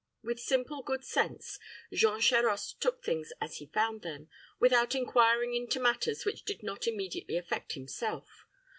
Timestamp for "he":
3.57-3.67